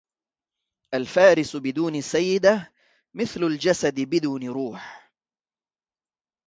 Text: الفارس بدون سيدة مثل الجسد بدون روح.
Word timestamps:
الفارس 0.93 1.55
بدون 1.55 2.01
سيدة 2.01 2.71
مثل 3.13 3.43
الجسد 3.43 3.99
بدون 3.99 4.47
روح. 4.49 5.09